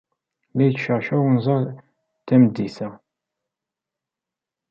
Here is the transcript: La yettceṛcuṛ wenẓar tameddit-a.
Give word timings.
La 0.55 0.61
yettceṛcuṛ 0.65 1.19
wenẓar 1.23 1.63
tameddit-a. 2.27 2.89